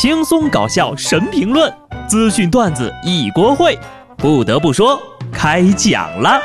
[0.00, 1.74] 轻松搞笑神评论，
[2.06, 3.76] 资讯段子一锅烩。
[4.16, 4.96] 不得不说，
[5.32, 6.40] 开讲了。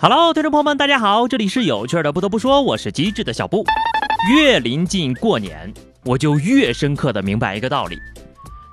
[0.00, 2.12] Hello，听众朋友们，大家好，这里是有趣的。
[2.12, 3.64] 不得不说，我是机智的小布。
[4.34, 5.72] 越临近过年，
[6.04, 7.96] 我就越深刻的明白一个道理：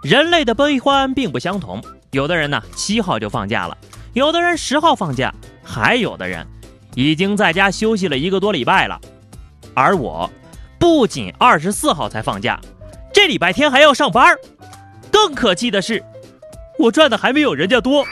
[0.02, 1.80] 人类的悲欢并不相同。
[2.12, 3.78] 有的人呢，七号就放假了；
[4.14, 5.30] 有的人十号放假；
[5.64, 6.46] 还有的人
[6.96, 9.00] 已经在家休息了一个多礼拜了。
[9.76, 10.30] 而我，
[10.80, 12.60] 不仅二十四号才放假，
[13.14, 14.36] 这礼拜天还要上班。
[15.12, 16.04] 更可气的是，
[16.80, 18.04] 我赚的还没有人家多。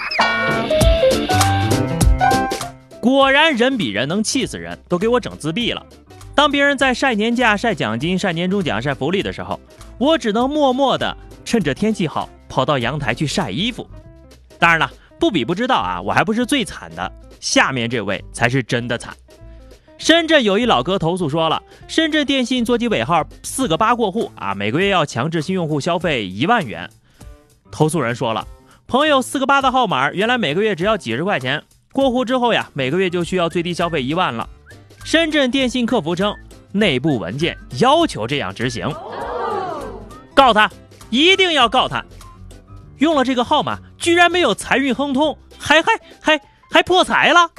[3.02, 5.84] 果然，人比人能气死人，都给我整自闭了。
[6.36, 9.60] 当别人在晒年假、晒奖金、晒年终奖、晒福利的时候，
[9.98, 13.90] 我只能默默的趁着天气好跑到阳台去晒衣服。
[14.60, 19.16] 当然了，不比不知道啊，我还不是最惨的，下面这位才是真的惨。
[19.98, 26.88] 深圳有一老哥投诉说了，深圳电信座机尾号四个八过户啊，每个月要强制新用户消费一万元。
[27.72, 28.48] 投诉人说了，
[28.86, 31.64] 朋友四个八的号码原来每个月只要几十块钱。
[31.92, 34.48] 过户之后呀，每个月就需要最低消费一万了。
[35.04, 36.36] 深圳电信客服称，
[36.72, 38.88] 内部文件要求这样执行。
[40.36, 40.70] 告他，
[41.10, 42.06] 一定要告他！
[43.00, 47.50] 用了这个号码，居然没有财运亨通，还还还还破财了，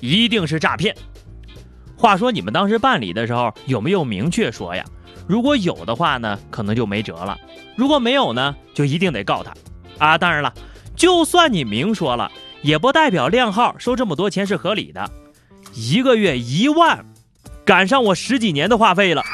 [0.00, 0.94] 一定是诈骗。
[1.96, 4.84] 话说你们当时办理的时候有没有明确说呀？
[5.26, 7.36] 如果有的话呢，可能就没辙了；
[7.76, 9.52] 如果没有呢，就一定得告他。
[9.98, 10.52] 啊，当然了，
[10.96, 12.30] 就算你明说了。
[12.62, 15.10] 也不代表靓号收这么多钱是合理的，
[15.74, 17.04] 一个月一万，
[17.64, 19.24] 赶上我十几年的话费了。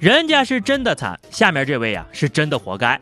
[0.00, 2.98] 人家是真的惨，下面这位呀是真的活该。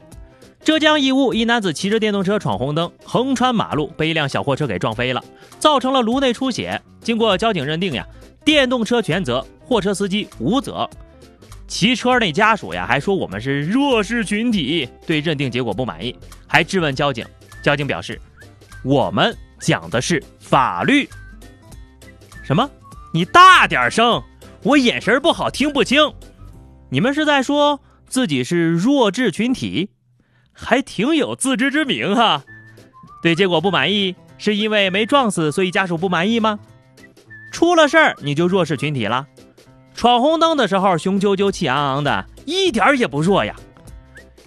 [0.65, 5.23] 浙江义乌一男子骑着电动车闯红灯，横穿马路，被一辆小货车给撞飞了，
[5.61, 6.83] 造成了颅内出血。
[7.01, 8.05] 经过交警认定呀，
[8.45, 10.91] 电动车全责，货车司机无责。
[11.69, 17.25] 骑车那家属呀，还说我们是弱势群体，对认定结果不满意，还质问交警。
[17.63, 18.21] 交警表示，
[18.83, 21.09] 我们讲的是法律。
[22.43, 22.69] 什么？
[23.15, 24.21] 你大点声，
[24.65, 26.13] 我眼神不好，听不清。
[26.91, 29.91] 你们是在说自己是弱智群体，
[30.53, 32.43] 还挺有自知之明哈。
[33.23, 36.59] 对结果不满意，是因为没撞死，所以家属不满意吗？
[37.51, 39.27] 出了事儿你就弱势群体了？
[39.95, 43.55] 闯红灯的时候，雄赳赳、气昂昂的，一点儿也不弱呀。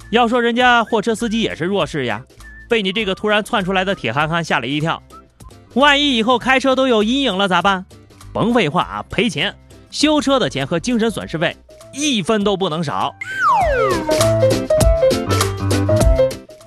[0.10, 2.24] 要说人家货车司机也是弱势呀，
[2.70, 5.02] 被你这个突然窜出来的铁憨憨吓了一跳。
[5.74, 7.86] 万一以后开车都有阴影了咋办？
[8.34, 9.54] 甭废话啊，赔钱，
[9.90, 11.56] 修车的钱和精神损失费
[11.94, 13.14] 一分都不能少。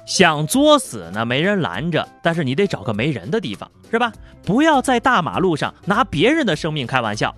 [0.06, 4.12] 想作死呢，没人拦着，但是你得找个没人的地方，是吧？
[4.44, 7.34] 不要在大马路上拿别人的生命开玩笑。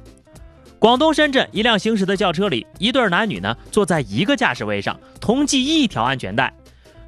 [0.79, 6.53] 广东深圳一辆行驶的轿车里，一对男女呢坐在一个驾驶位上，同系一条安全带。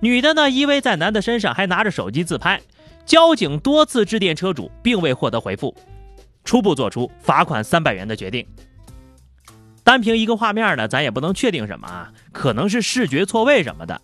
[0.01, 2.59] 女的呢依偎在男的身上，还拿着手机自拍。
[3.05, 5.75] 交警多次致电车主，并未获得回复，
[6.45, 8.47] 初步做出罚款三百元的决定。
[9.89, 13.99] 单凭一个画面呢，咱也不能确定什么啊，可能是视觉错位什么的。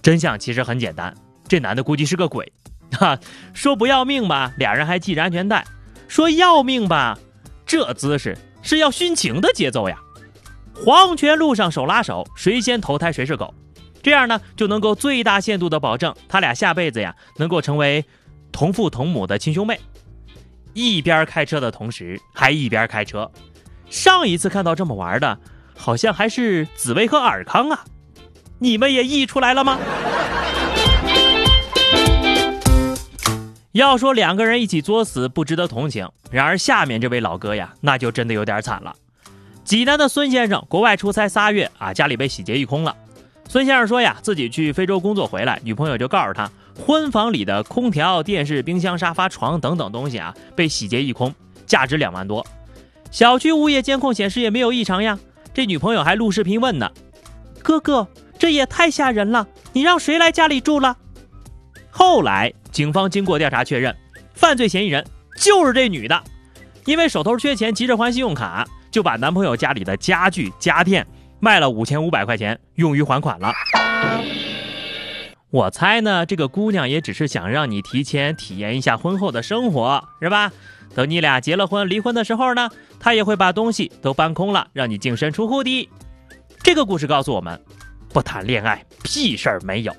[0.00, 1.12] 真相其实很简单，
[1.48, 2.52] 这男的估计是个鬼。
[2.92, 3.18] 哈，
[3.52, 5.64] 说不要命吧，俩人还系着安全带；
[6.06, 7.18] 说要命吧，
[7.66, 8.38] 这姿势。
[8.62, 9.98] 是要殉情的节奏呀！
[10.72, 13.52] 黄泉路上手拉手，谁先投胎谁是狗，
[14.04, 18.04] 这样呢就能够最大限度的保证他俩下辈子呀能够成为
[18.52, 19.80] 同父同母的亲兄妹。
[20.72, 23.28] 一边开车的同时还一边开车，
[23.88, 25.38] 上一次看到这么玩的，
[25.76, 27.84] 好像还是紫薇和尔康啊！
[28.58, 29.78] 你们也溢出来了吗？
[33.72, 38.94] 要说两个人一起作死不值得同情，然而下面这位老哥呀，那就真的有点惨了。
[39.64, 42.96] 济南的孙先生国外出差仨月啊，家里被洗劫一空了。
[43.48, 51.34] 孙先生说呀，自己去非洲工作回来，女朋友就告诉他，婚房里的空调、电视、冰箱、沙发、床等等东西啊，被洗劫一空，
[51.66, 52.46] 价值两万多。
[53.16, 55.18] 小区物业监控显示也没有异常呀。
[55.54, 56.92] 这女朋友还录视频问呢
[57.64, 58.06] ：“哥哥，
[58.38, 60.94] 这也太吓人了，你让谁来家里住了？”
[61.88, 62.52] 后来。
[62.70, 63.96] 警方经过调查确认，
[64.34, 65.02] 犯罪嫌疑人
[65.40, 66.22] 就是这女的，
[66.84, 71.06] 因为手头缺钱，急着还信用卡，就把男朋友家里的家具家电
[71.40, 73.50] 卖了五千五百块钱，用于还款了。
[75.48, 80.52] 我猜呢，这个姑娘也只是想让你提前体验一下婚后的生活，是吧？
[80.94, 85.88] 等你俩结了婚、离婚的时候呢，他也会把东西都搬空了，让你净身出户的。
[86.62, 87.60] 这个故事告诉我们，
[88.08, 89.94] 不谈恋爱，屁事儿没有。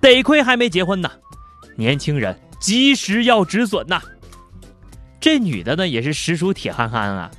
[0.00, 1.10] 得亏还没结婚呢。
[1.76, 4.00] 年轻人及时要止损呐。
[5.20, 7.30] 这女的呢也是实属铁憨憨啊，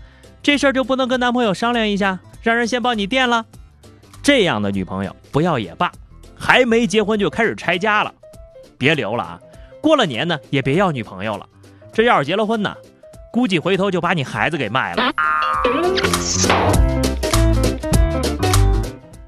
[0.44, 3.46] 这事儿就不能跟男朋友商量一下，让人先帮你垫了？
[4.22, 5.92] 这样的女朋友不要也罢，
[6.38, 8.14] 还没结婚就开始拆家了，
[8.78, 9.40] 别留了啊！
[9.82, 11.48] 过了年呢也别要女朋友了，
[12.00, 12.74] 这要是结了婚呢，
[13.30, 15.12] 估计回头就把你孩子给卖了。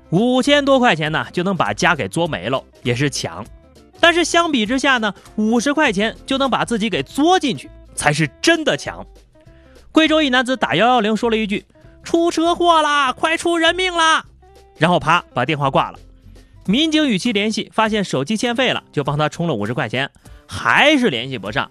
[0.09, 3.45] 五千多块钱呢就能把家给作没了，也是强。
[3.99, 7.69] 但是相比之下呢，五十块钱就能把自己给作进去。
[7.93, 9.05] 才是真的强。
[9.91, 11.65] 贵州一男子打幺幺零说了一句
[12.03, 14.23] ：“出车祸啦，快出人命啦！”
[14.79, 15.99] 然后啪把电话挂了。
[16.65, 20.09] 民警与其联系，发现手机欠费了，就帮他充了五十块钱，
[20.47, 21.69] 还是联系不上。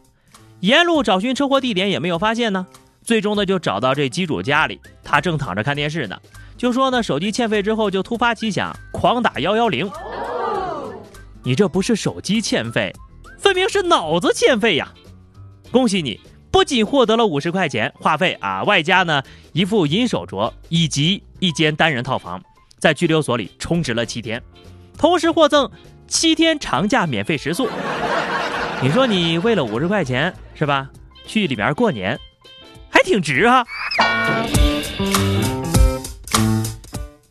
[0.61, 2.67] 沿路找寻车祸地点也没有发现呢。
[3.03, 6.17] 最终呢，就找到这机主家里，他正躺着看电视呢。
[6.57, 9.91] 就说呢，手机欠费之后就突发奇想，狂打幺幺零。
[11.43, 12.95] 你这不是手机欠费，
[13.39, 14.93] 分明是脑子欠费呀！
[15.71, 16.21] 恭喜你，
[16.51, 19.23] 不仅获得了五十块钱话费啊，外加呢
[19.55, 22.43] 一副银手镯以及一间单人套房，
[22.79, 24.43] 在拘留所里充值了七天，
[24.99, 25.71] 同时获赠
[26.07, 27.67] 七天长假免费食宿。
[28.83, 30.89] 你说你为了五十块钱是吧？
[31.27, 32.19] 去里边过年，
[32.89, 33.63] 还挺值哈。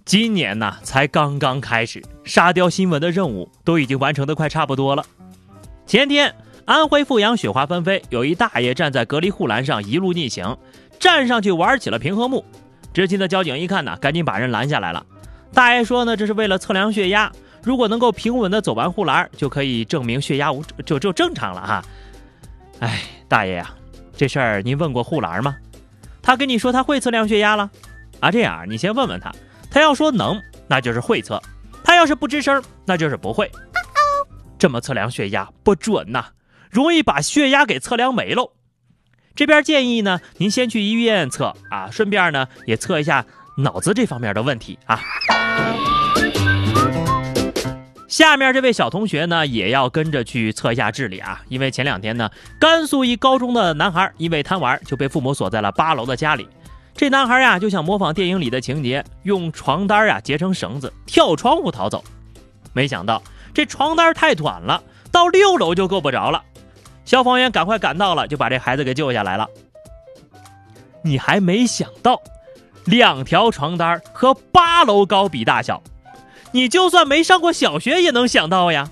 [0.06, 5.04] 今年呢才刚刚开始，沙雕新闻的任务都已经完成的快差不多了。
[5.86, 6.34] 前天。
[6.66, 10.56] 安徽阜阳雪花纷飞，有一大爷站在隔离护栏上一路逆行，
[11.00, 12.46] 站上去玩起了平衡木。
[12.94, 15.04] 执勤的交警一看呢，赶紧把人拦下来了。
[15.52, 17.32] 大爷说呢，这是为了测量血压，
[17.64, 21.84] 如果能够平稳的走完护栏，就可以证明血压无就就正常了哈。
[22.80, 23.70] 哎，大爷呀，
[24.16, 25.56] 这事儿您问过护栏吗？
[26.22, 27.70] 他跟你说他会测量血压了
[28.20, 28.32] 啊？
[28.32, 29.32] 这样，你先问问他，
[29.70, 31.38] 他要说能，那就是会测；
[31.84, 33.52] 他要是不吱声，那就是不会。
[34.58, 36.26] 这么测量血压不准呐。
[36.70, 38.52] 容易把血压给测量没喽。
[39.36, 43.26] 这边建议呢，您先去医院测啊，顺便呢也测一下
[43.58, 45.02] 脑子这方面的问题啊。
[48.20, 52.30] 下面这位小同学呢，也要跟着去测一下智力啊，因为前两天呢，
[52.60, 56.46] 甘肃一高中的男孩因为贪玩就被父母锁在了八楼的家里。
[56.94, 62.04] 这男孩呀就想模仿电影里的情节，用床单呀结成绳子跳窗户逃走，
[62.74, 63.24] 没想到
[63.54, 64.84] 这床单太短了，
[65.14, 66.44] 到六楼就够不着了。
[67.06, 69.48] 消防员赶快赶到了，就把这孩子给救下来了。
[71.06, 72.22] 你还没想到，
[72.84, 75.82] 两条床单和八楼高比大小，
[76.52, 78.90] 你就算没上过小学也能想到呀。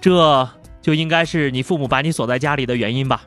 [0.00, 0.48] 这
[0.80, 3.22] 就应该是你父母把你锁在家里的原因吧。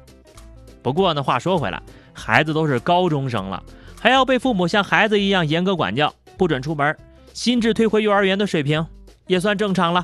[0.81, 1.81] 不过呢，话说回来，
[2.13, 3.61] 孩子都是高中生了，
[3.99, 6.97] 还要被父母像孩子一样严格管教，不准出门，
[7.33, 8.85] 心智退回幼儿园的水平，
[9.27, 10.01] 也算正常了。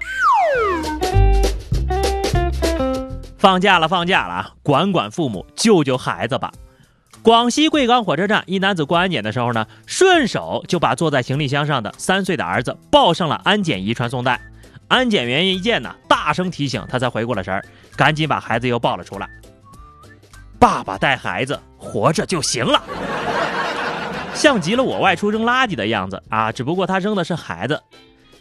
[3.37, 4.51] 放假了，放假了啊！
[4.61, 6.51] 管管父母，救救孩子吧。
[7.27, 14.39] 广西贵港火车站，一男子过安检的时候呢，顺手就把坐在行李箱上的三岁的儿子抱上了安检仪传送带。
[14.87, 17.61] 安检员一见呢，大声提醒他，才回过了神儿，
[17.97, 19.27] 赶紧把孩子又抱了出来。
[20.57, 22.81] 爸爸带孩子活着就行了，
[24.33, 26.49] 像极了我外出扔垃圾的样子啊！
[26.53, 27.83] 只不过他扔的是孩子，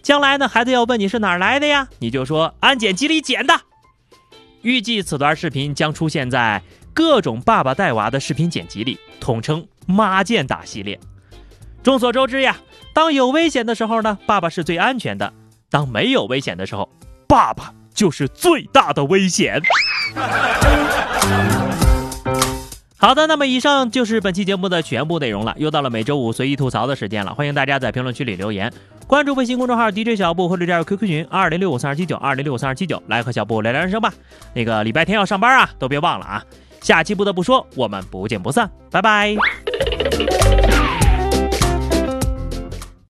[0.01, 3.63] 将来呢，孩子要问你是哪儿来的呀，你就说安检机里捡的。
[4.63, 6.63] 预计此段视频将出现在
[6.97, 10.99] 各种爸爸带娃的视频剪辑里，统称“妈见打”系列。
[11.83, 12.57] 众所周知呀，
[12.95, 15.31] 当有危险的时候呢，爸爸是最安全的；
[15.69, 16.89] 当没有危险的时候，
[17.29, 19.61] 爸爸就是最大的危险。
[22.97, 25.55] 好的，那么以上就是本期节目的全部内容了。
[25.59, 28.73] 又到了每周五随意吐槽的时间了，欢迎大家在评论区里留言。
[29.07, 34.15] 关注微信公众号 DJ 小布或者加入 QQ 群二零六五三二七九二零六五三二七九，来和小布聊聊人生吧。
[34.55, 36.43] 那个礼拜天要上班啊，都别忘了啊。
[36.81, 39.35] 下期不得不说，我们不见不散，拜拜。